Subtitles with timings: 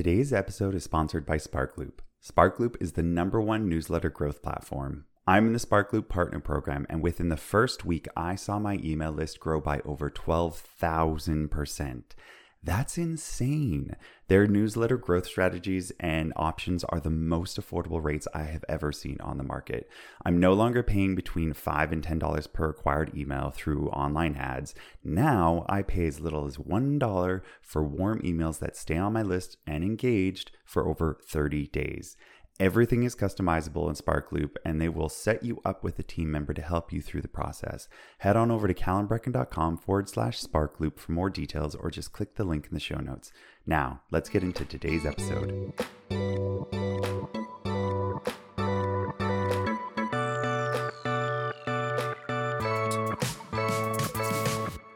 [0.00, 1.98] Today's episode is sponsored by SparkLoop.
[2.24, 5.04] SparkLoop is the number one newsletter growth platform.
[5.26, 9.12] I'm in the SparkLoop Partner Program, and within the first week, I saw my email
[9.12, 12.02] list grow by over 12,000%.
[12.62, 13.96] That's insane.
[14.28, 19.16] Their newsletter growth strategies and options are the most affordable rates I have ever seen
[19.20, 19.88] on the market.
[20.26, 24.74] I'm no longer paying between 5 and $10 per acquired email through online ads.
[25.02, 29.56] Now I pay as little as $1 for warm emails that stay on my list
[29.66, 32.14] and engaged for over 30 days.
[32.60, 36.52] Everything is customizable in SparkLoop, and they will set you up with a team member
[36.52, 37.88] to help you through the process.
[38.18, 42.44] Head on over to calanbreckon.com forward slash SparkLoop for more details, or just click the
[42.44, 43.32] link in the show notes.
[43.64, 45.72] Now, let's get into today's episode.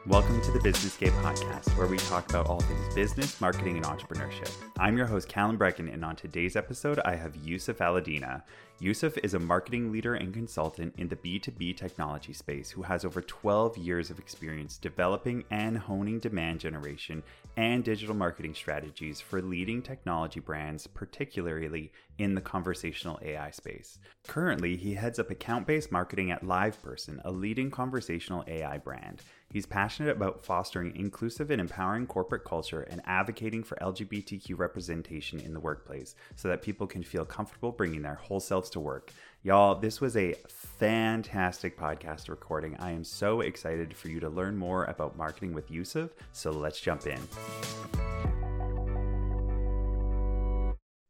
[0.07, 3.85] Welcome to the Business Gay podcast, where we talk about all things business, marketing, and
[3.87, 4.51] entrepreneurship.
[4.77, 8.43] I'm your host, Calan Breckon, and on today's episode, I have Yousuf Allidina.
[8.79, 13.19] Yousuf is a marketing leader and consultant in the B2B technology space who has over
[13.19, 17.23] 12 years of experience developing and honing demand generation
[17.57, 23.97] and digital marketing strategies for leading technology brands, particularly in the conversational AI space.
[24.27, 29.23] Currently, he heads up account based marketing at LivePerson, a leading conversational AI brand.
[29.55, 35.53] He's passionate about fostering inclusive and empowering corporate culture and advocating for LGBTQ representation in
[35.53, 39.13] the workplace so that people can feel comfortable bringing their whole selves to work.
[39.43, 42.75] Y'all, this was a fantastic podcast recording.
[42.79, 46.81] I am so excited for you to learn more about marketing with Yousuf, so let's
[46.81, 47.21] jump in.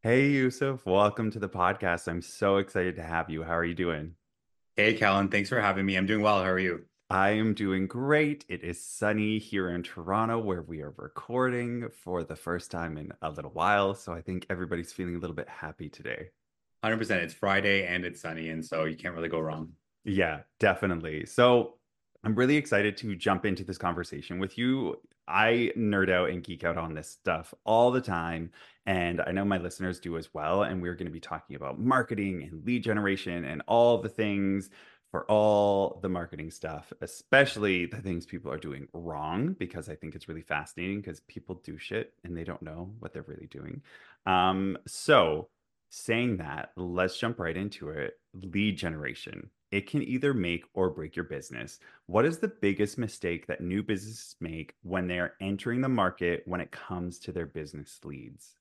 [0.04, 2.08] Hey, Yousuf, welcome to the podcast.
[2.08, 3.42] I'm so excited to have you.
[3.42, 4.14] How are you doing?
[4.76, 5.96] Hey, Calan, thanks for having me.
[5.96, 6.44] I'm doing well.
[6.44, 6.86] How are you?
[7.09, 8.45] I am doing great.
[8.50, 13.12] It is sunny here in Toronto where we are recording for the first time in
[13.22, 13.94] a little while.
[13.94, 16.30] So I think everybody's feeling a little bit happy today.
[16.84, 17.12] 100%.
[17.17, 18.50] It's Friday and it's sunny.
[18.50, 19.73] And so you can't really go wrong.
[20.03, 21.28] Yeah, definitely.
[21.28, 21.75] So
[22.24, 24.96] I'm really excited to jump into this conversation with you.
[25.28, 28.50] I nerd out and geek out on this stuff all the time.
[28.88, 30.63] And I know my listeners do as well.
[30.63, 34.72] And we're going to be talking about marketing and lead generation and all the things
[35.16, 40.14] for all the marketing stuff, especially the things people are doing wrong, because I think
[40.14, 43.81] it's really fascinating because people do shit and they don't know what they're really doing.
[44.25, 45.48] Um, so,
[45.90, 48.20] saying that, let's jump right into it.
[48.34, 49.50] Lead generation.
[49.72, 51.80] It can either make or break your business.
[52.08, 56.44] What is the biggest mistake that new businesses make when they are entering the market
[56.46, 58.58] when it comes to their business leads?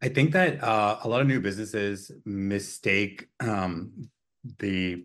[0.00, 4.08] I think that uh, a lot of new businesses mistake um,
[4.58, 5.04] the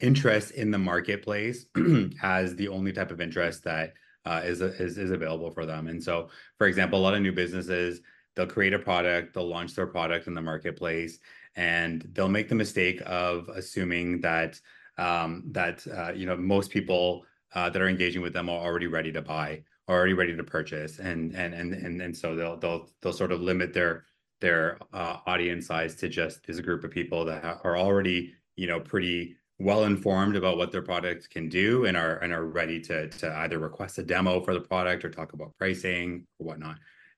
[0.00, 1.66] interest in the marketplace
[2.22, 3.94] as the only type of interest that
[4.26, 5.88] uh, is, is is available for them.
[5.88, 8.00] And so, for example, a lot of new businesses
[8.34, 11.18] they'll create a product, they'll launch their product in the marketplace,
[11.56, 14.60] and they'll make the mistake of assuming that
[14.98, 17.24] um, that uh, you know most people
[17.54, 20.98] uh, that are engaging with them are already ready to buy, already ready to purchase,
[20.98, 24.04] and and and and and so they'll they'll they'll sort of limit their
[24.40, 28.80] their uh, audience size to just this group of people that are already you know
[28.80, 33.08] pretty well informed about what their product can do and are and are ready to
[33.08, 36.76] to either request a demo for the product or talk about pricing or whatnot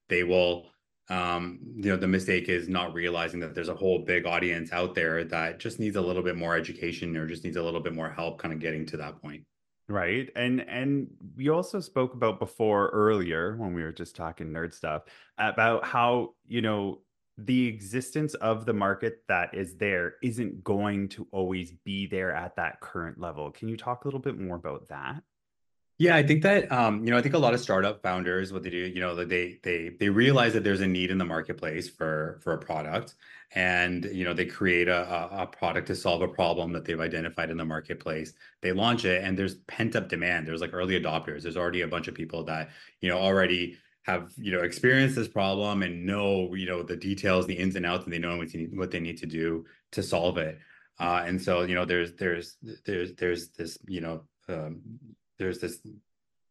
[0.09, 0.67] they will
[1.09, 4.95] um you know the mistake is not realizing that there's a whole big audience out
[4.95, 7.95] there that just needs a little bit more education or just needs a little bit
[7.95, 9.43] more help kind of getting to that point.
[9.89, 14.75] Right and and we also spoke about before earlier when we were just talking nerd
[14.75, 15.03] stuff
[15.39, 17.03] about how you know
[17.39, 22.57] the existence of the market that is there isn't going to always be there at
[22.57, 23.51] that current level.
[23.51, 25.23] Can you talk a little bit more about that?
[25.99, 28.63] Yeah, I think that um, you know, I think a lot of startup founders, what
[28.63, 31.89] they do, you know, they they they realize that there's a need in the marketplace
[31.89, 33.15] for for a product,
[33.55, 37.49] and you know, they create a a product to solve a problem that they've identified
[37.49, 38.35] in the marketplace.
[38.61, 40.47] They launch it, and there's pent up demand.
[40.47, 41.43] There's like early adopters.
[41.43, 42.69] There's already a bunch of people that
[43.01, 47.47] you know already have you know experienced this problem and know you know the details
[47.47, 50.03] the ins and outs and they know what, need, what they need to do to
[50.03, 50.59] solve it.
[50.99, 54.81] Uh, and so you know there's there's there's there's this you know um,
[55.39, 55.81] there's this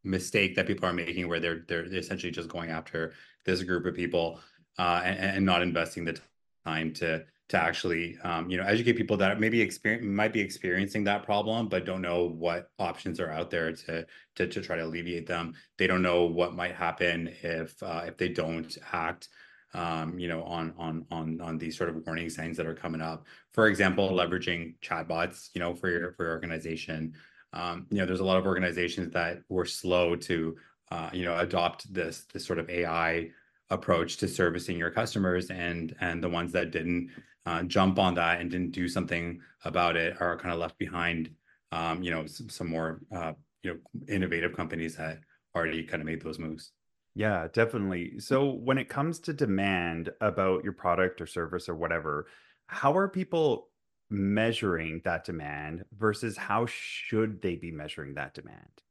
[0.03, 3.13] mistake that people are making where they're they're essentially just going after
[3.45, 4.39] this group of people
[4.77, 6.19] uh, and, and not investing the
[6.65, 11.03] time to to actually um, you know educate people that maybe experience might be experiencing
[11.03, 14.05] that problem but don't know what options are out there to
[14.35, 15.53] to, to try to alleviate them.
[15.77, 19.29] They don't know what might happen if uh, if they don't act
[19.73, 23.01] um, you know on on on on these sort of warning signs that are coming
[23.01, 23.25] up.
[23.53, 27.13] For example leveraging chatbots you know for your for your organization.
[27.53, 30.57] Um, you know there's a lot of organizations that were slow to
[30.91, 33.29] uh, you know adopt this this sort of ai
[33.69, 37.09] approach to servicing your customers and and the ones that didn't
[37.45, 41.29] uh, jump on that and didn't do something about it are kind of left behind
[41.71, 43.33] um, you know some, some more uh,
[43.63, 45.19] you know innovative companies that
[45.55, 46.71] already kind of made those moves.
[47.15, 48.19] Yeah definitely.
[48.19, 52.27] So when it comes to demand about your product or service or whatever
[52.67, 53.69] how are people
[54.09, 58.81] measuring that demand versus how should they be measuring that demand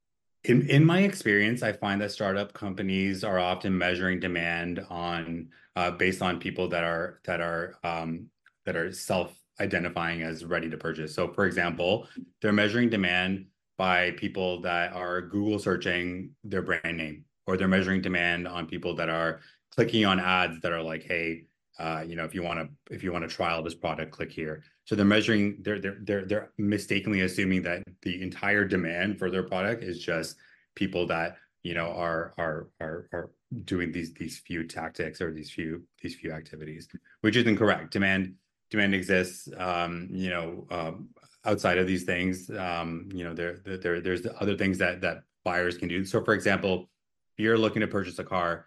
[0.45, 5.91] in in my experience, I find that startup companies are often measuring demand on uh,
[5.91, 8.27] based on people that are that are um,
[8.67, 11.15] that are self-identifying as ready to purchase.
[11.15, 12.07] So, for example,
[12.43, 13.47] they're measuring demand
[13.79, 18.95] by people that are Google searching their brand name, or they're measuring demand on people
[18.97, 19.41] that are
[19.75, 21.47] clicking on ads that are like, "Hey,
[21.79, 24.31] uh, you know, if you want to if you want to trial this product, click
[24.31, 29.31] here." So they're measuring, they're they're they're they're mistakenly assuming that the entire demand for
[29.31, 30.37] their product is just
[30.75, 33.31] people that you know are are are are
[33.65, 36.89] doing these these few tactics or these few these few activities,
[37.23, 37.93] which is incorrect.
[37.93, 38.35] Demand
[38.71, 39.49] demand exists.
[39.57, 41.09] Um, you know, um,
[41.45, 45.23] outside of these things, um, you know, there there there's the other things that that
[45.45, 46.05] buyers can do.
[46.05, 46.91] So, for example,
[47.37, 48.67] if you're looking to purchase a car,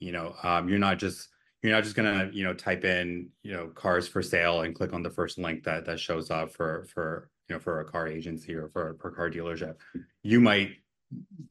[0.00, 1.28] you know, um, you're not just
[1.62, 4.92] you're not just gonna you know type in you know cars for sale and click
[4.92, 8.08] on the first link that that shows up for for you know for a car
[8.08, 9.76] agency or for a car dealership.
[10.22, 10.72] You might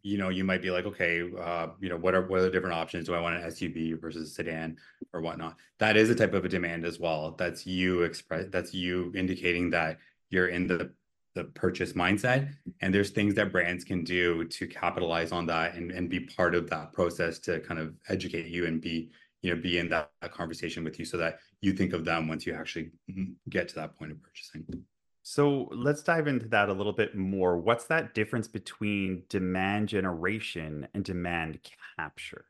[0.02, 2.50] you know you might be like okay uh, you know what are what are the
[2.50, 3.06] different options?
[3.06, 4.78] Do i want an suv versus a sedan
[5.14, 5.56] or whatnot?
[5.80, 7.36] That is a type of a demand as well.
[7.38, 9.98] That's you express that's you indicating that
[10.30, 10.92] you're in the
[11.34, 12.54] the purchase mindset.
[12.82, 16.56] And there's things that brands can do to capitalize on that and, and be part
[16.56, 19.12] of that process to kind of educate you and be
[19.42, 22.28] you know be in that, that conversation with you so that you think of them
[22.28, 24.66] once you actually mm-hmm, get to that point of purchasing.
[25.24, 27.58] So let's dive into that a little bit more.
[27.58, 31.60] What's that difference between demand generation and demand
[31.98, 32.46] capture?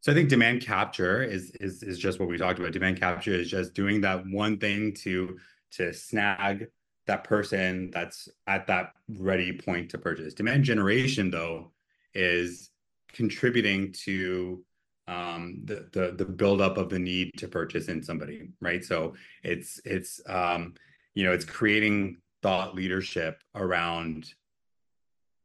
[0.00, 2.72] So i think demand capture is is is just what we talked about.
[2.72, 5.38] Demand capture is just doing that one thing to
[5.72, 6.68] to snag
[7.06, 10.34] that person that's at that ready point to purchase.
[10.34, 11.72] Demand generation though
[12.14, 12.70] is
[13.12, 14.64] contributing to
[15.08, 18.84] um, the the the buildup of the need to purchase in somebody, right?
[18.84, 20.74] So it's it's um,
[21.14, 24.32] you know it's creating thought leadership around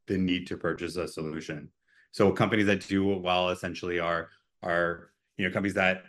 [0.07, 1.69] the need to purchase a solution.
[2.11, 4.29] So companies that do well essentially are
[4.63, 6.03] are you know companies that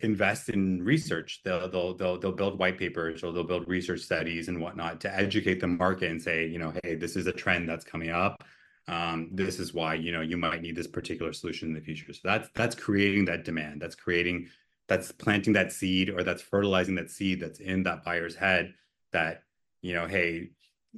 [0.00, 1.40] invest in research.
[1.44, 5.14] They'll they'll they'll they'll build white papers or they'll build research studies and whatnot to
[5.14, 8.44] educate the market and say you know hey this is a trend that's coming up
[8.88, 12.12] um, this is why you know you might need this particular solution in the future.
[12.12, 13.80] So that's that's creating that demand.
[13.80, 14.48] That's creating
[14.88, 18.74] that's planting that seed or that's fertilizing that seed that's in that buyer's head
[19.12, 19.44] that
[19.80, 20.50] you know hey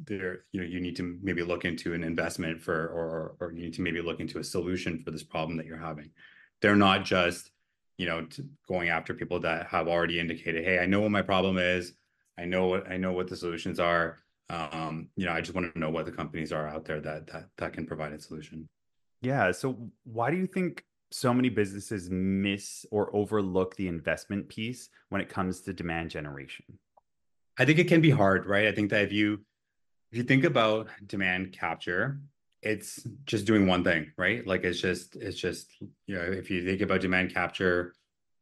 [0.06, 3.62] there you know you need to maybe look into an investment for or or you
[3.62, 6.10] need to maybe look into a solution for this problem that you're having.
[6.62, 7.50] They're not just
[7.98, 8.26] you know
[8.66, 11.92] going after people that have already indicated hey i know what my problem is.
[12.36, 15.72] I know what i know what the solutions are um, you know, I just want
[15.72, 18.68] to know what the companies are out there that that that can provide a solution.
[19.22, 19.52] Yeah.
[19.52, 25.20] So why do you think so many businesses miss or overlook the investment piece when
[25.20, 26.66] it comes to demand generation?
[27.58, 28.66] I think it can be hard, right?
[28.66, 29.40] I think that if you
[30.12, 32.20] if you think about demand capture,
[32.62, 34.46] it's just doing one thing, right?
[34.46, 37.94] Like it's just it's just you know, if you think about demand capture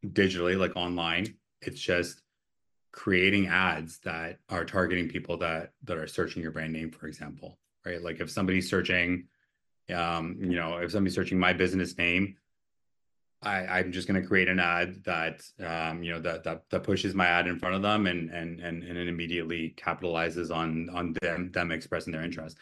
[0.04, 2.22] digitally, like online, it's just
[2.92, 7.58] creating ads that are targeting people that that are searching your brand name for example
[7.84, 8.02] right?
[8.02, 9.24] Like if somebody's searching
[9.92, 12.36] um you know if somebody's searching my business name
[13.42, 16.84] i i'm just going to create an ad that um you know that, that that
[16.84, 20.88] pushes my ad in front of them and and and, and it immediately capitalizes on
[20.90, 22.56] on them them expressing their interest.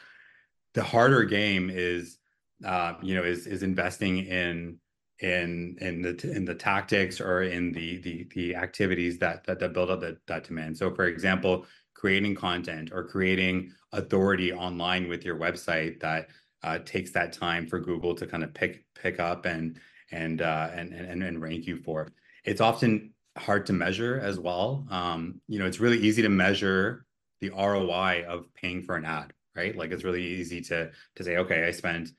[0.72, 2.16] The harder game is
[2.64, 4.78] uh you know is is investing in
[5.20, 9.72] in in the in the tactics or in the the the activities that that, that
[9.72, 10.76] build up that, that demand.
[10.76, 16.28] So for example, creating content or creating authority online with your website that
[16.62, 19.78] uh, takes that time for Google to kind of pick pick up and
[20.10, 22.08] and uh, and, and and rank you for.
[22.44, 24.86] It's often hard to measure as well.
[24.90, 27.04] Um, you know, it's really easy to measure
[27.40, 29.76] the ROI of paying for an ad, right?
[29.76, 32.10] Like it's really easy to to say, okay, I spent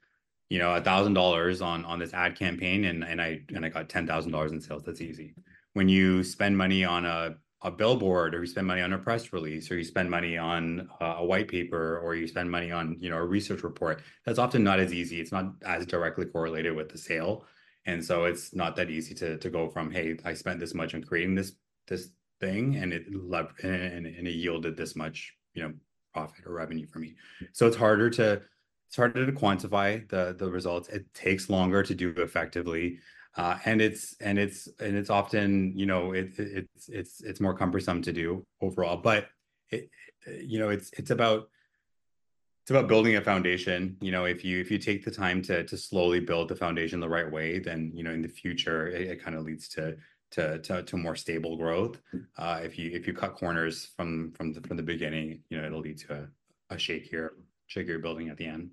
[0.52, 3.70] you know a thousand dollars on on this ad campaign and and i and i
[3.70, 4.84] got ten thousand dollars in sales.
[4.84, 5.34] That's easy.
[5.74, 9.32] When you spend money on a a billboard or you spend money on a press
[9.32, 12.98] release or you spend money on uh, a white paper or you spend money on
[13.00, 15.22] you know a research report that's often not as easy.
[15.22, 17.46] It's not as directly correlated with the sale.
[17.86, 20.94] And so it's not that easy to to go from hey i spent this much
[20.94, 21.54] on creating this
[21.88, 22.10] this
[22.42, 25.74] thing and it and, and it yielded this much you know
[26.14, 27.16] profit or revenue for me.
[27.54, 28.42] So it's harder to
[28.92, 30.90] it's harder to quantify the the results.
[30.90, 33.00] It takes longer to do effectively.
[33.38, 37.40] uh, and it's and it's and it's often you know it, it it's it's it's
[37.40, 39.30] more cumbersome to do overall but
[39.70, 39.90] it
[40.44, 41.48] you know it's it's about
[42.64, 45.64] it's about building a foundation you know if you if you take the time to
[45.64, 49.08] to slowly build the foundation the right way then you know in the future it,
[49.12, 49.96] it kind of leads to
[50.32, 52.02] to, to to more stable growth
[52.38, 55.66] uh if you if you cut corners from from the from the beginning you know
[55.66, 57.30] it'll lead to a, a shakier
[57.74, 58.72] shakier building at the end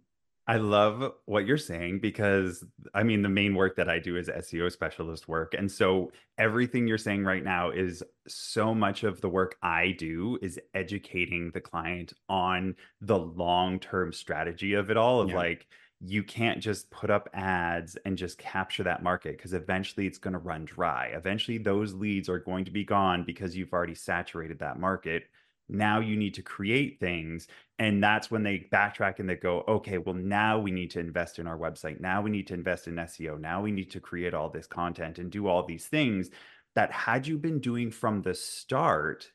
[0.48, 2.64] I love what you're saying because
[2.94, 5.52] I mean, the main work that I do is SEO specialist work.
[5.52, 10.38] And so everything you're saying right now is so much of the work I do
[10.40, 15.36] is educating the client on the long term strategy of it all of yeah.
[15.36, 15.66] like,
[16.00, 20.32] you can't just put up ads and just capture that market because eventually it's going
[20.32, 21.08] to run dry.
[21.08, 25.24] Eventually, those leads are going to be gone because you've already saturated that market
[25.68, 27.46] now you need to create things
[27.78, 31.38] and that's when they backtrack and they go okay well now we need to invest
[31.38, 32.00] in our website.
[32.00, 35.18] Now we need to invest in seo now we need to create all this content
[35.18, 36.30] and do all these things
[36.74, 39.30] that had you been doing from the start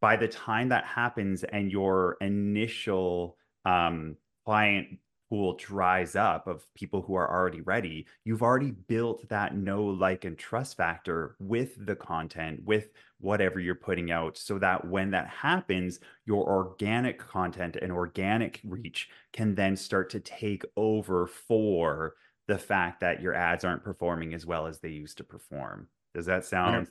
[0.00, 4.98] by the time that happens and your initial um, client
[5.30, 10.24] pool dries up of people who are already ready, you've already built that know, like,
[10.24, 12.90] and trust factor with the content, with
[13.24, 19.08] whatever you're putting out, so that when that happens, your organic content and organic reach
[19.32, 22.14] can then start to take over for
[22.46, 25.88] the fact that your ads aren't performing as well as they used to perform.
[26.14, 26.88] Does that sound?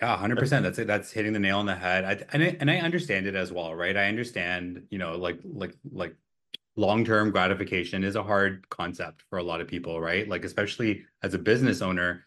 [0.00, 0.62] Yeah, hundred percent.
[0.62, 0.86] That's it.
[0.86, 2.04] That's hitting the nail on the head.
[2.04, 3.96] I, and I, and I understand it as well, right?
[3.96, 6.14] I understand, you know, like like like
[6.76, 11.32] long-term gratification is a hard concept for a lot of people right like especially as
[11.32, 12.22] a business owner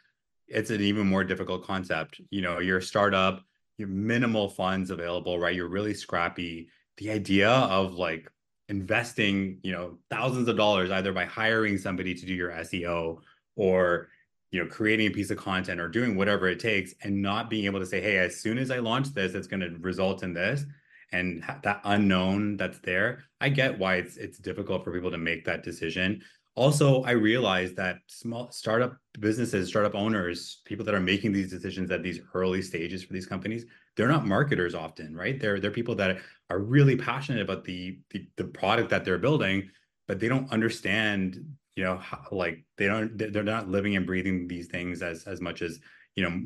[0.49, 2.21] it's an even more difficult concept.
[2.29, 3.43] You know you're a startup
[3.77, 5.55] you have minimal funds available right?
[5.55, 6.69] You're really scrappy.
[6.97, 8.29] The idea of like
[8.69, 13.17] investing you know thousands of dollars either by hiring somebody to do your seo
[13.55, 14.09] or
[14.51, 17.65] you know creating a piece of content or doing whatever it takes and not being
[17.65, 20.33] able to say hey as soon as i launch this it's going to result in
[20.33, 20.65] this
[21.11, 25.43] and that unknown that's there i get why it's it's difficult for people to make
[25.43, 26.21] that decision
[26.59, 31.89] also i realize that small startup businesses startup owners people that are making these decisions
[31.91, 33.65] at these early stages for these companies
[33.99, 35.41] they're not marketers often right?
[35.41, 39.69] They're they're people that are really passionate about the the, the product that they're building
[40.07, 41.43] but they don't understand
[41.75, 45.41] you know how, like they don't they're not living and breathing these things as as
[45.41, 45.81] much as
[46.15, 46.41] you know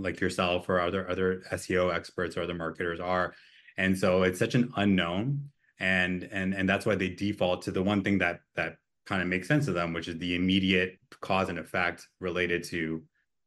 [0.00, 3.34] like yourself or other other seo experts or other marketers are.
[3.78, 7.82] And so it's such an unknown and and and that's why they default to the
[7.82, 11.48] one thing that that kind of make sense of them which is the immediate cause
[11.48, 13.02] and effect related to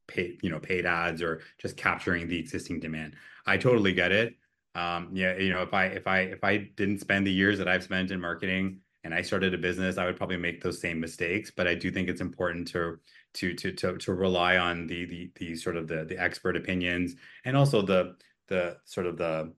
[0.08, 3.16] paid you know paid ads or just capturing the existing demand.
[3.46, 4.36] I totally get it.
[4.75, 7.68] Um yeah you know if i if i if i didn't spend the years that
[7.68, 11.00] i've spent in marketing and i started a business i would probably make those same
[11.00, 13.00] mistakes but i do think it's important to
[13.34, 17.16] to to to, to rely on the the the sort of the the expert opinions
[17.46, 18.16] and also the
[18.48, 19.51] the sort of the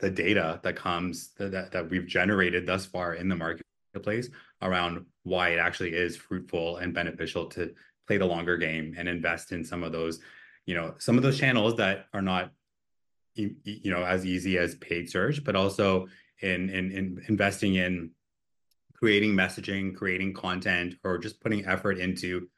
[0.00, 4.28] the data that comes that, that we've generated thus far in the marketplace
[4.62, 7.72] around why it actually is fruitful and beneficial to
[8.06, 10.20] play the longer game and invest in some of those
[10.66, 12.52] you know some of those channels that are not
[13.34, 16.06] you know as easy as paid search but also
[16.40, 18.10] in in, in investing in
[18.94, 22.48] creating messaging creating content or just putting effort into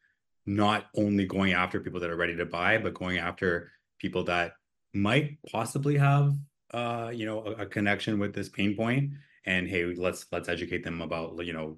[0.46, 4.52] not only going after people that are ready to buy but going after people that
[4.94, 6.34] might possibly have
[6.72, 9.12] uh, you know, a, a connection with this pain point,
[9.44, 11.76] and hey, let's let's educate them about you know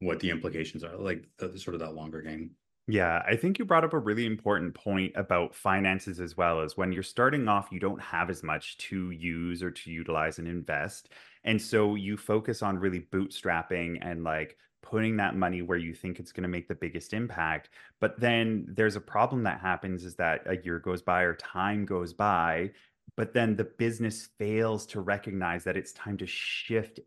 [0.00, 2.50] what the implications are, like the, sort of that longer game.
[2.86, 6.76] Yeah, I think you brought up a really important point about finances as well as
[6.76, 10.48] when you're starting off, you don't have as much to use or to utilize and
[10.48, 11.10] invest.
[11.44, 16.18] And so you focus on really bootstrapping and like putting that money where you think
[16.18, 17.68] it's going to make the biggest impact.
[18.00, 21.84] But then there's a problem that happens is that a year goes by or time
[21.84, 22.70] goes by
[23.16, 27.00] but then the business fails to recognize that it's time to shift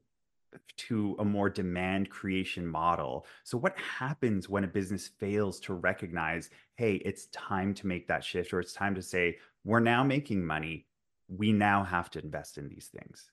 [0.77, 3.25] to a more demand creation model.
[3.43, 8.24] So, what happens when a business fails to recognize, hey, it's time to make that
[8.24, 10.88] shift, or it's time to say, we're now making money.
[11.27, 13.29] We now have to invest in these things?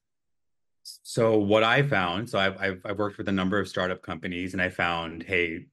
[0.82, 4.52] So, what I found, so I've, I've, I've worked with a number of startup companies,
[4.52, 5.66] and I found, hey,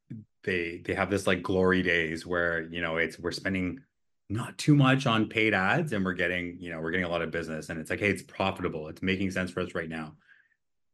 [0.47, 3.81] they they have this like glory days where you know it's we're spending
[4.29, 7.21] not too much on paid ads and we're getting you know we're getting a lot
[7.21, 10.13] of business and it's like hey it's profitable it's making sense for us right now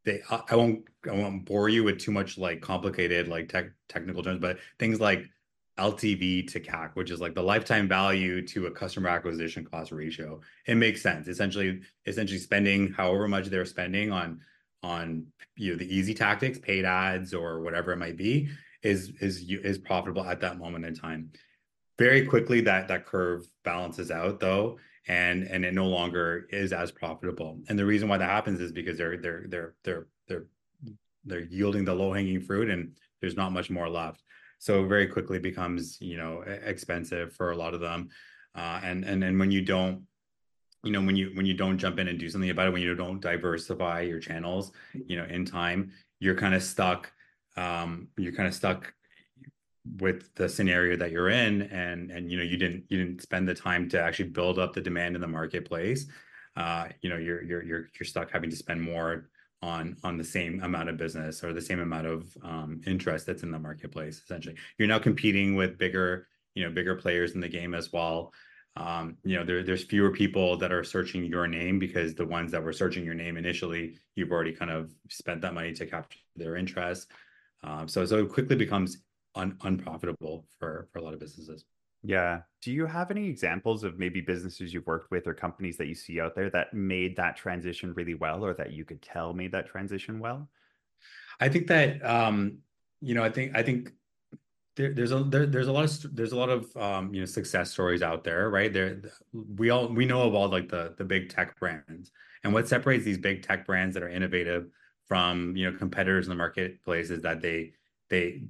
[0.05, 4.24] they i won't i won't bore you with too much like complicated like tech technical
[4.24, 5.25] terms but things like
[5.79, 10.39] ltv to cac which is like the lifetime value to a customer acquisition cost ratio
[10.67, 14.39] it makes sense essentially essentially spending however much they're spending on
[14.83, 18.50] on you know the easy tactics paid ads or whatever it might be
[18.83, 21.31] is is is profitable at that moment in time.
[21.98, 26.91] Very quickly, that that curve balances out though, and and it no longer is as
[26.91, 27.60] profitable.
[27.67, 30.45] And the reason why that happens is because they're they're they're they're they're
[31.25, 34.24] they're yielding the low hanging fruit, and there's not much more left.
[34.60, 38.10] So very quickly becomes you know expensive for a lot of them,
[38.55, 40.03] uh, and and and when you don't
[40.83, 42.81] you know when you when you don't jump in and do something about it when
[42.81, 44.72] you don't diversify your channels
[45.07, 47.12] you know in time you're kind of stuck
[47.55, 48.93] um you're kind of stuck
[49.99, 53.47] with the scenario that you're in and and you know you didn't you didn't spend
[53.47, 56.07] the time to actually build up the demand in the marketplace
[56.55, 59.29] uh you know you're you're you're you're stuck having to spend more
[59.61, 63.43] on on the same amount of business or the same amount of um, interest that's
[63.43, 67.49] in the marketplace essentially you're now competing with bigger you know bigger players in the
[67.49, 68.31] game as well
[68.75, 72.51] um, you know, there, there's fewer people that are searching your name because the ones
[72.51, 76.17] that were searching your name initially, you've already kind of spent that money to capture
[76.35, 77.07] their interest.
[77.63, 78.97] Um, so, so it quickly becomes
[79.35, 81.65] un, unprofitable for, for a lot of businesses.
[82.03, 82.41] Yeah.
[82.61, 85.95] Do you have any examples of maybe businesses you've worked with or companies that you
[85.95, 89.53] see out there that made that transition really well or that you could tell made
[89.53, 90.49] that transition well?
[91.39, 92.57] I think that um,
[93.01, 93.93] you know, I think I think
[94.75, 97.25] there, there's a there, there's a lot of there's a lot of um, you know
[97.25, 98.71] success stories out there, right?
[98.71, 99.01] There
[99.33, 102.11] we all we know of all like the the big tech brands,
[102.43, 104.67] and what separates these big tech brands that are innovative
[105.07, 107.73] from you know competitors in the marketplace is that they
[108.09, 108.43] they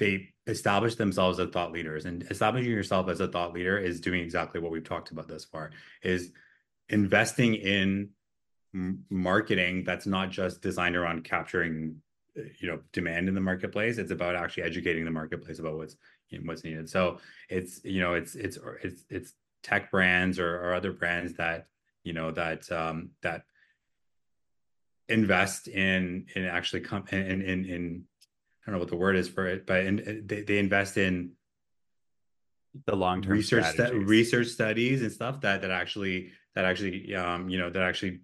[0.00, 4.20] they establish themselves as thought leaders, and establishing yourself as a thought leader is doing
[4.20, 5.70] exactly what we've talked about thus far,
[6.02, 6.32] is
[6.88, 8.10] investing in
[8.72, 11.96] marketing that's not just designed around capturing
[12.60, 13.98] you know demand in the marketplace.
[13.98, 15.96] It's about actually educating the marketplace about what's
[16.30, 16.88] you know, what's needed.
[16.88, 21.66] So it's you know it's it's it's it's tech brands or, or other brands that
[22.02, 23.44] you know that um that
[25.08, 28.04] invest in in actually come in in in
[28.62, 31.32] I don't know what the word is for it, but in, they, they invest in
[32.86, 37.58] the long term research research studies and stuff that that actually that actually um you
[37.58, 38.20] know that actually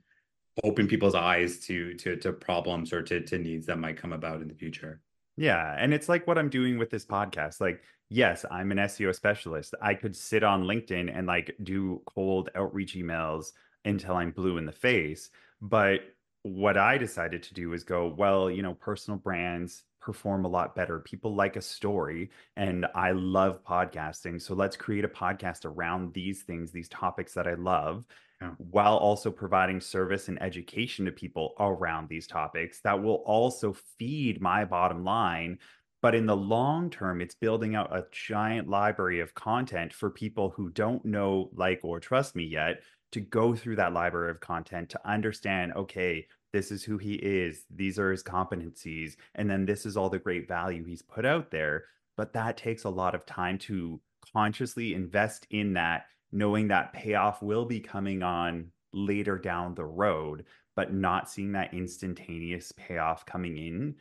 [0.62, 4.40] open people's eyes to to to problems or to to needs that might come about
[4.42, 5.00] in the future.
[5.36, 7.60] Yeah, and it's like what I'm doing with this podcast.
[7.60, 9.74] Like, yes, I'm an SEO specialist.
[9.82, 13.52] I could sit on LinkedIn and like do cold outreach emails
[13.84, 15.28] until I'm blue in the face,
[15.60, 16.00] but
[16.42, 20.76] what I decided to do is go, well, you know, personal brands perform a lot
[20.76, 21.00] better.
[21.00, 24.40] People like a story, and I love podcasting.
[24.40, 28.06] So let's create a podcast around these things, these topics that I love,
[28.40, 28.52] yeah.
[28.58, 34.40] while also providing service and education to people around these topics that will also feed
[34.40, 35.58] my bottom line.
[36.02, 40.50] But in the long term, it's building out a giant library of content for people
[40.50, 44.90] who don't know, like, or trust me yet to go through that library of content
[44.90, 49.84] to understand okay, this is who he is, these are his competencies, and then this
[49.84, 51.84] is all the great value he's put out there.
[52.16, 54.00] But that takes a lot of time to
[54.32, 60.44] consciously invest in that knowing that payoff will be coming on later down the road,
[60.74, 63.94] but not seeing that instantaneous payoff coming in,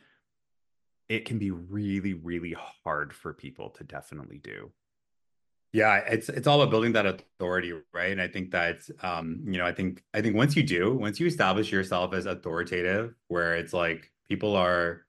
[1.08, 4.70] it can be really, really hard for people to definitely do.
[5.72, 8.12] Yeah, it's it's all about building that authority, right?
[8.12, 11.20] And I think that um, you know, I think I think once you do, once
[11.20, 15.04] you establish yourself as authoritative, where it's like people are,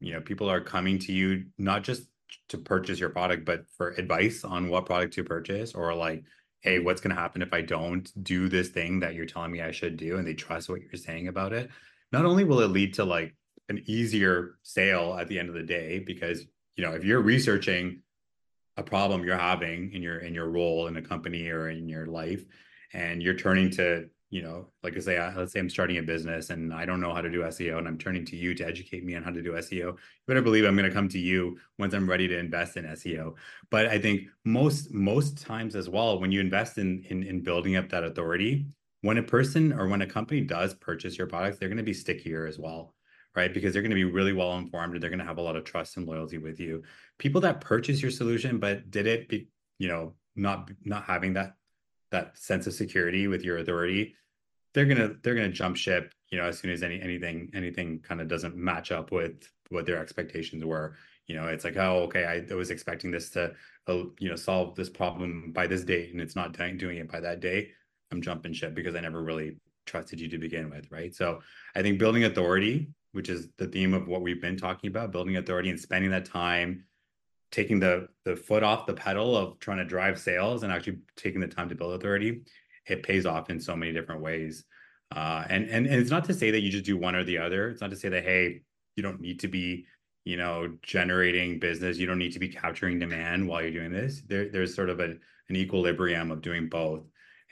[0.00, 2.02] you know, people are coming to you not just
[2.48, 6.24] to purchase your product, but for advice on what product to purchase or like,
[6.60, 9.62] hey, what's going to happen if I don't do this thing that you're telling me
[9.62, 10.18] I should do?
[10.18, 11.70] And they trust what you're saying about it.
[12.12, 13.34] Not only will it lead to like
[13.68, 16.44] an easier sale at the end of the day, because,
[16.76, 18.02] you know, if you're researching
[18.78, 22.06] a problem you're having in your in your role in a company or in your
[22.06, 22.44] life
[22.94, 26.50] and you're turning to you know, like I say, let's say I'm starting a business
[26.50, 29.02] and I don't know how to do SEO and I'm turning to you to educate
[29.02, 29.72] me on how to do SEO.
[29.72, 32.84] You better believe I'm going to come to you once I'm ready to invest in
[32.84, 33.36] SEO.
[33.70, 37.76] But I think most most times as well, when you invest in in, in building
[37.76, 38.66] up that authority,
[39.00, 41.94] when a person or when a company does purchase your products, they're going to be
[41.94, 42.94] stickier as well,
[43.36, 43.52] right?
[43.52, 45.56] Because they're going to be really well informed and they're going to have a lot
[45.56, 46.82] of trust and loyalty with you.
[47.18, 51.54] People that purchase your solution but did it, be, you know, not not having that
[52.10, 54.14] that sense of security with your authority
[54.72, 58.20] they're gonna they're gonna jump ship you know as soon as any anything anything kind
[58.20, 60.94] of doesn't match up with what their expectations were
[61.26, 63.52] you know it's like oh okay i, was expecting this to
[63.88, 67.20] uh, you know solve this problem by this date and it's not doing it by
[67.20, 67.70] that day
[68.12, 71.40] i'm jumping ship because i never really trusted you to begin with right so
[71.74, 75.36] i think building authority which is the theme of what we've been talking about building
[75.36, 76.84] authority and spending that time
[77.50, 81.40] taking the the foot off the pedal of trying to drive sales and actually taking
[81.40, 82.42] the time to build authority
[82.86, 84.64] it pays off in so many different ways
[85.14, 87.38] uh, and, and and it's not to say that you just do one or the
[87.38, 88.60] other it's not to say that hey
[88.96, 89.86] you don't need to be
[90.28, 91.96] you know, generating business.
[91.96, 94.20] You don't need to be capturing demand while you're doing this.
[94.26, 95.14] There, there's sort of a,
[95.48, 97.04] an equilibrium of doing both.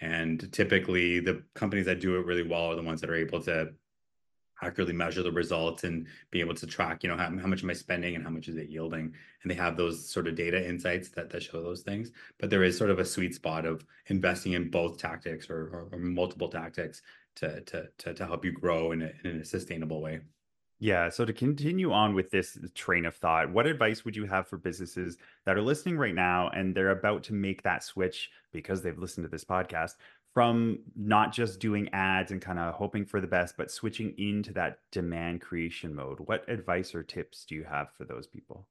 [0.03, 3.41] And typically, the companies that do it really well are the ones that are able
[3.45, 3.71] to
[4.63, 7.71] accurately measure the results and be able to track, you know, how, how much am
[7.71, 9.13] I spending and how much is it yielding?
[9.43, 12.11] And they have those sort of data insights that, that show those things.
[12.39, 15.89] But there is sort of a sweet spot of investing in both tactics or, or,
[15.93, 17.03] or multiple tactics
[17.37, 20.21] to, to, to, to help you grow in a, in a sustainable way.
[20.79, 21.09] Yeah.
[21.09, 24.59] So to continue on with this train of thought, what advice would you have for
[24.59, 25.17] businesses
[25.47, 29.25] that are listening right now and they're about to make that switch because they've listened
[29.25, 29.95] to this podcast
[30.37, 34.53] from not just doing ads and kind of hoping for the best, but switching into
[34.53, 36.21] that demand creation mode?
[36.21, 38.69] What advice or tips do you have for those people?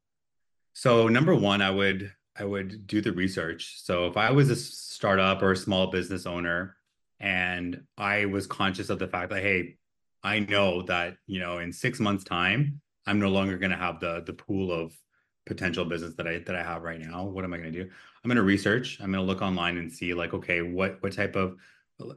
[0.73, 3.82] So number one, I would I would do the research.
[3.82, 6.75] So if I was a startup or a small business owner
[7.19, 9.78] and I was conscious of the fact that hey,
[10.21, 13.99] I know that, you know, in 6 months time, I'm no longer going to have
[13.99, 14.93] the the pool of
[15.45, 17.23] potential business that I that I have right now.
[17.23, 17.89] What am I going to do?
[18.23, 18.99] I'm going to research.
[18.99, 21.58] I'm going to look online and see like, okay, what what type of
[22.01, 22.13] uh,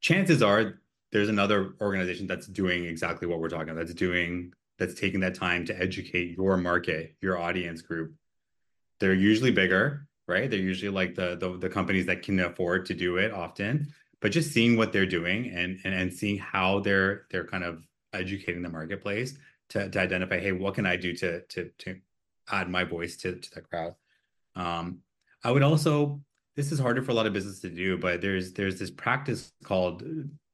[0.00, 0.80] chances are
[1.12, 3.86] there's another organization that's doing exactly what we're talking about.
[3.86, 8.14] That's doing that's taking that time to educate your market, your audience group.
[9.00, 10.50] They're usually bigger, right?
[10.50, 13.92] They're usually like the the, the companies that can afford to do it often.
[14.20, 17.82] But just seeing what they're doing and and, and seeing how they're they're kind of
[18.12, 19.34] educating the marketplace
[19.70, 22.00] to, to identify, hey, what can I do to to to
[22.50, 23.94] add my voice to, to the crowd.
[24.54, 24.98] Um,
[25.44, 26.20] I would also,
[26.56, 29.52] this is harder for a lot of business to do, but there's there's this practice
[29.62, 30.02] called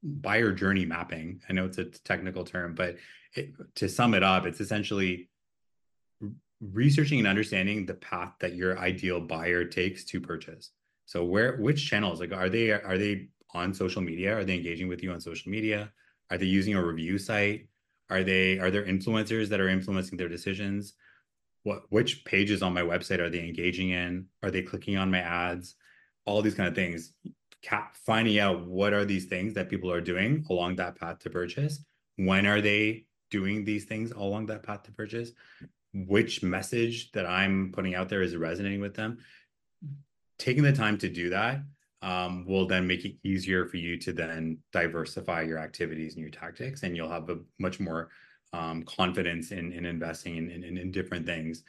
[0.03, 1.41] buyer journey mapping.
[1.49, 2.97] I know it's a technical term, but
[3.35, 5.29] it, to sum it up, it's essentially
[6.71, 10.71] researching and understanding the path that your ideal buyer takes to purchase.
[11.05, 14.37] So where which channels like are they are they on social media?
[14.37, 15.91] Are they engaging with you on social media?
[16.31, 17.67] Are they using a review site?
[18.09, 20.93] Are they are there influencers that are influencing their decisions?
[21.63, 24.27] What which pages on my website are they engaging in?
[24.41, 25.75] Are they clicking on my ads?
[26.25, 27.13] All these kind of things
[28.05, 31.83] finding out what are these things that people are doing along that path to purchase.
[32.17, 35.31] When are they doing these things along that path to purchase?
[35.93, 39.19] Which message that i'm putting out there is resonating with them?
[40.37, 41.61] Taking the time to do that
[42.01, 46.31] um, will then make it easier for you to then diversify your activities and your
[46.31, 48.09] tactics and you'll have a much more
[48.53, 51.63] um, confidence in, in investing in, in, in different things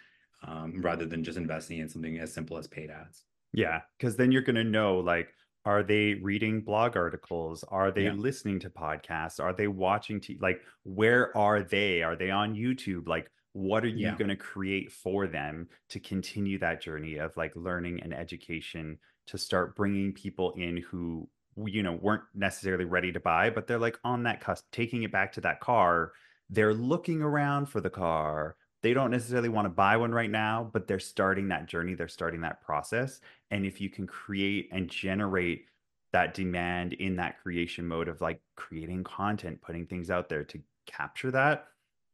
[0.47, 3.25] um, rather than just investing in something as simple as paid ads.
[3.53, 5.33] Yeah, because then you're going to know like,
[5.65, 7.65] are they reading blog articles?
[7.69, 8.13] Are they yeah.
[8.13, 9.41] listening to podcasts?
[9.41, 10.21] Are they watching?
[10.21, 12.03] T- like, where are they?
[12.03, 13.09] Are they on YouTube?
[13.09, 14.17] Like, what are you yeah.
[14.17, 19.39] going to create for them to continue that journey of like learning and education to
[19.39, 21.27] start bringing people in who
[21.67, 25.13] you know weren't necessarily ready to buy but they're like on that cusp taking it
[25.13, 26.11] back to that car
[26.51, 28.57] they're looking around for the car.
[28.83, 32.09] They don't necessarily want to buy one right now, but they're starting that journey, they're
[32.09, 33.21] starting that process.
[33.51, 35.67] And if you can create and generate
[36.13, 40.61] that demand in that creation mode of like creating content, putting things out there to
[40.87, 41.67] capture that,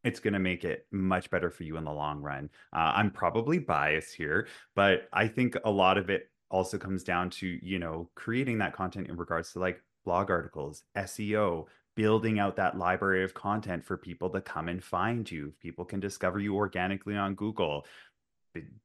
[0.05, 2.49] it's going to make it much better for you in the long run.
[2.73, 7.31] Uh, I'm probably biased here, but I think a lot of it also comes down
[7.31, 12.57] to, you know, creating that content in regards to like blog articles, SEO, building out
[12.57, 15.53] that library of content for people to come and find you.
[15.61, 17.87] People can discover you organically on Google.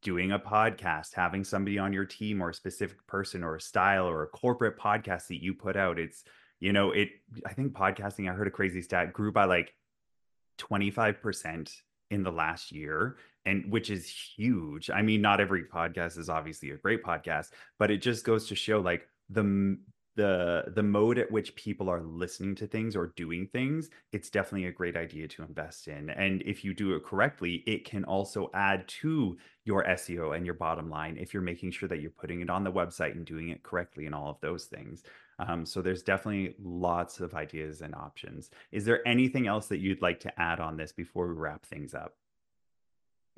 [0.02, 4.08] Doing a podcast, having somebody on your team or a specific person or a style
[4.08, 5.98] or a corporate podcast that you put out.
[5.98, 6.24] It's,
[6.60, 7.10] you know, it,
[7.46, 9.74] I think podcasting, I heard a crazy stat, grew by like
[10.60, 11.72] 25%
[12.12, 14.90] in the last year and which is huge.
[14.90, 18.56] I mean, not every podcast is obviously a great podcast, but it just goes to
[18.56, 19.78] show like the
[20.16, 24.68] the the mode at which people are listening to things or doing things it's definitely
[24.68, 26.10] a great idea to invest in.
[26.10, 30.56] And if you do it correctly it can also add to your seo and your
[30.56, 33.50] bottom line if you're making sure that you're putting it on the website and doing
[33.50, 35.04] it correctly and all of those things.
[35.40, 38.52] Um, so there's definitely lots of ideas and options.
[38.72, 41.94] Is there anything else that you'd like to add on this before we wrap things
[41.94, 42.14] up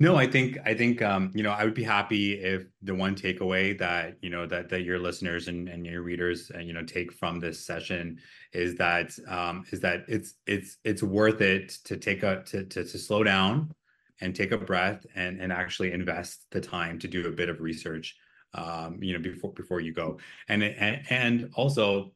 [0.00, 3.16] no, I think I think um, you know I would be happy if the one
[3.16, 6.84] takeaway that you know that that your listeners and, and your readers uh, you know
[6.84, 8.18] take from this session
[8.52, 12.84] is that um, is that it's it's it's worth it to take a to, to
[12.84, 13.72] to slow down
[14.20, 17.60] and take a breath and and actually invest the time to do a bit of
[17.60, 18.16] research
[18.54, 20.18] um, you know before before you go.
[20.48, 22.12] And and and also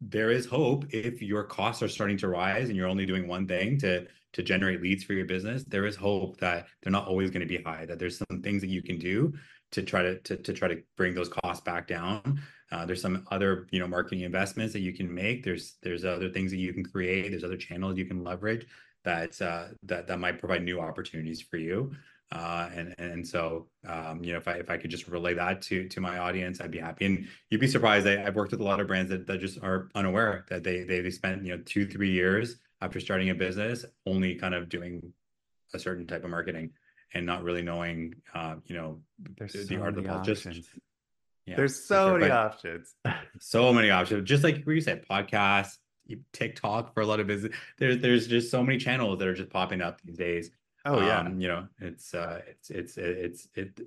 [0.00, 3.48] there is hope if your costs are starting to rise and you're only doing one
[3.48, 7.30] thing to to generate leads for your business, there is hope that they're not always
[7.30, 9.32] going to be high, that there's some things that you can do
[9.72, 12.40] to try to, to, to try to bring those costs back down.
[12.70, 15.44] Uh, there's some other, you know, marketing investments that you can make.
[15.44, 17.30] There's, there's other things that you can create.
[17.30, 18.66] There's other channels you can leverage
[19.04, 21.92] that uh, that that might provide new opportunities for you.
[22.32, 25.62] Uh, and and so um, you know if I if I could just relay that
[25.62, 27.04] to to my audience, I'd be happy.
[27.04, 28.06] And you'd be surprised.
[28.06, 30.82] I, have worked with a lot of brands that, that just are unaware that they
[30.82, 34.68] they they spent you know two three years after starting a business only kind of
[34.68, 35.12] doing
[35.72, 36.70] a certain type of marketing
[37.14, 39.00] and not really knowing uh, you know
[39.38, 40.68] There's the, so the art of the many just options.
[41.46, 42.18] yeah, There's for so sure.
[42.18, 42.94] many But options.
[43.40, 44.28] so many options.
[44.28, 45.78] Just like where you said, podcasts,
[46.32, 47.54] TikTok for a lot of business.
[47.78, 50.50] There's there's just so many channels that are just popping up these days.
[50.84, 51.20] Oh yeah.
[51.20, 53.80] Um, you know, it's uh, it's it's it's it.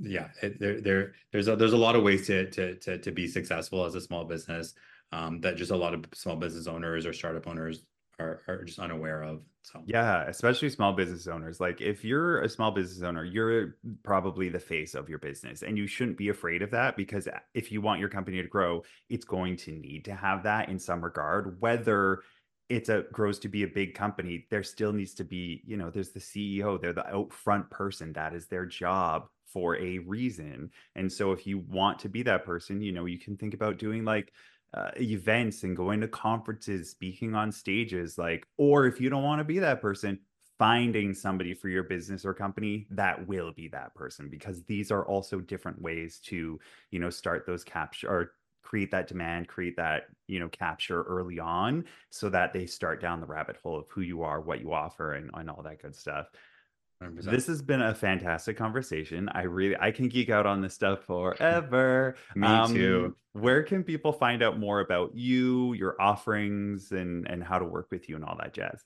[0.00, 3.10] Yeah, it, there there there's a, there's a lot of ways to to to to
[3.12, 4.74] be successful as a small business.
[5.12, 7.84] Um, that just a lot of small business owners or startup owners
[8.18, 9.42] are are just unaware of.
[9.62, 11.60] So Yeah, especially small business owners.
[11.60, 15.76] Like if you're a small business owner, you're probably the face of your business and
[15.76, 19.24] you shouldn't be afraid of that because if you want your company to grow, it's
[19.24, 22.22] going to need to have that in some regard whether
[22.68, 25.90] it's a grows to be a big company there still needs to be you know
[25.90, 30.70] there's the ceo they're the out front person that is their job for a reason
[30.96, 33.78] and so if you want to be that person you know you can think about
[33.78, 34.32] doing like
[34.76, 39.40] uh, events and going to conferences, speaking on stages, like, or if you don't want
[39.40, 40.18] to be that person,
[40.58, 45.06] finding somebody for your business or company that will be that person because these are
[45.06, 46.58] also different ways to,
[46.90, 51.38] you know, start those capture or create that demand, create that, you know, capture early
[51.38, 54.72] on so that they start down the rabbit hole of who you are, what you
[54.72, 56.26] offer, and, and all that good stuff.
[57.02, 57.24] 100%.
[57.24, 59.28] This has been a fantastic conversation.
[59.30, 62.16] I really I can geek out on this stuff forever.
[62.34, 63.16] Me Um, too.
[63.32, 67.88] Where can people find out more about you, your offerings, and and how to work
[67.90, 68.82] with you and all that jazz?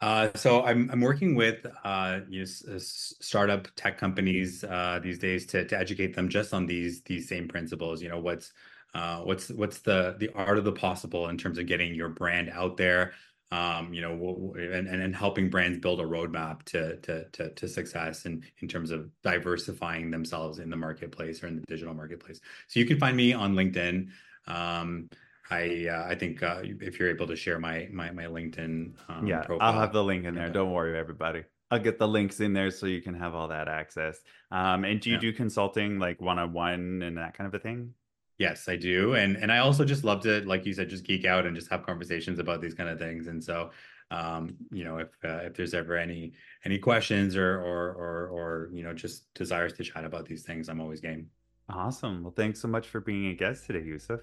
[0.00, 4.98] Uh, so I'm I'm working with uh, you know, s- s- startup tech companies uh,
[5.02, 8.02] these days to to educate them just on these these same principles.
[8.02, 8.52] You know, what's
[8.94, 12.50] uh, what's what's the the art of the possible in terms of getting your brand
[12.50, 13.12] out there.
[13.50, 18.26] Um, you know, and, and helping brands build a roadmap to to to, to success
[18.26, 22.40] and in terms of diversifying themselves in the marketplace or in the digital marketplace.
[22.66, 24.08] So you can find me on LinkedIn.
[24.46, 25.08] Um,
[25.50, 29.26] I uh, I think uh, if you're able to share my my my LinkedIn um,
[29.26, 30.50] Yeah, profile, I'll have the link in there.
[30.50, 31.44] Don't worry, everybody.
[31.70, 34.20] I'll get the links in there so you can have all that access.
[34.50, 35.20] Um, and do you Yeah.
[35.20, 37.94] do consulting like one on one and that kind of a thing?
[38.38, 39.14] Yes, I do.
[39.14, 41.68] And and I also just love to, like you said, just geek out and just
[41.70, 43.26] have conversations about these kind of things.
[43.26, 43.70] And so,
[44.12, 46.32] um, you know, if uh, if there's ever any
[46.64, 50.68] any questions or or or or you know, just desires to chat about these things,
[50.68, 51.26] I'm always game.
[51.68, 52.22] Awesome.
[52.22, 54.20] Well, thanks so much for being a guest today, Yousuf.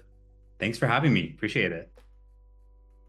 [0.58, 1.32] Thanks for having me.
[1.34, 1.92] Appreciate it.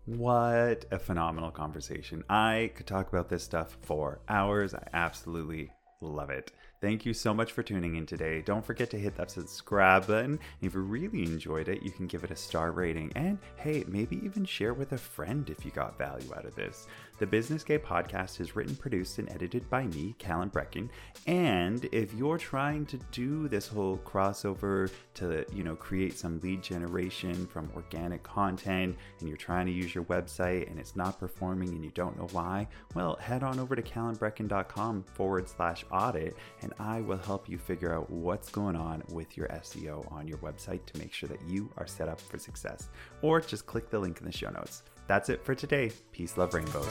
[0.06, 2.24] What a phenomenal conversation.
[2.30, 4.74] I could talk about this stuff for hours.
[4.74, 6.52] I absolutely love it.
[6.80, 8.44] Thank you so much for tuning in today.
[8.44, 10.40] Don't forget to hit that subscribe button.
[10.62, 14.24] If you really enjoyed it, you can give it a star rating and hey, maybe
[14.24, 16.86] even share with a friend if you got value out of this.
[17.18, 20.88] The Business Gay podcast is written, produced, and edited by me, Calan Breckon.
[21.26, 26.62] And if you're trying to do this whole crossover to, you know, create some lead
[26.62, 31.70] generation from organic content and you're trying to use your website and it's not performing
[31.70, 36.38] and you don't know why, well, head on over to calanbreckon.com forward slash audit
[36.68, 40.38] and I will help you figure out what's going on with your SEO on your
[40.40, 42.90] website to make sure that you are set up for success.
[43.22, 44.84] Or just click the link in the show notes.
[45.08, 45.92] That's it for today.
[46.12, 46.86] Peace, love, rainbows.